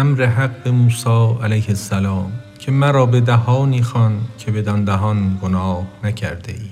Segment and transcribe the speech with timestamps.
[0.00, 5.86] امر حق به موسی علیه السلام که مرا به دهانی خوان که بدان دهان گناه
[6.04, 6.70] نکرده ای.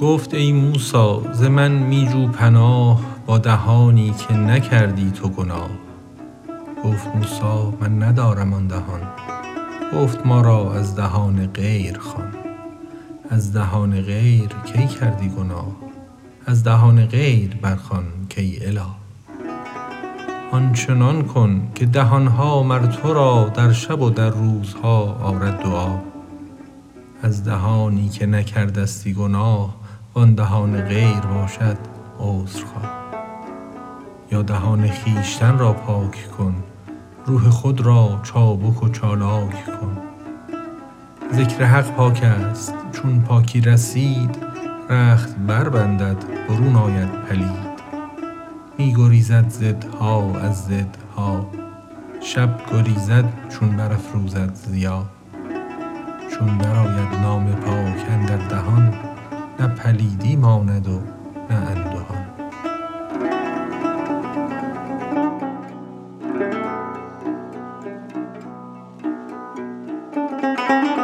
[0.00, 5.70] گفت ای موسی ز من می جو پناه دهانی که نکردی تو گناه.
[6.84, 9.00] گفت موسی من ندارم آن دهان.
[9.94, 12.34] گفت ما را از دهان غیر خوان.
[13.30, 15.76] از دهان غیر کی کردی گناه؟
[16.46, 18.04] از دهان غیر برخوان
[18.36, 18.82] کای اله؟
[20.52, 25.62] آن چنان کن که دهان ها مر تو را در شب و در روزها آرد
[25.62, 25.98] دعا.
[27.22, 29.76] از دهانی که نکردستی گناه
[30.14, 31.76] وان دهان غیر باشد
[32.18, 32.99] عذر خواه
[34.32, 36.54] یا دهان خویشتن را پاک کن.
[37.26, 39.98] روح خود را چابک و چالاک کن.
[41.32, 42.74] ذکر حق پاک است.
[42.92, 44.36] چون پاکی رسید
[44.90, 46.16] رخت بربندد
[46.48, 47.70] برون آید پلید.
[48.78, 51.46] می گریزد ضدها از ضدها
[52.22, 55.04] شب گریزد چون برافروزد ضیا.
[56.30, 58.94] چون درآید نام پاک اندر دهان
[59.60, 61.00] نه پلیدی ماند و
[61.50, 62.29] نه اندهان.
[70.12, 70.99] Música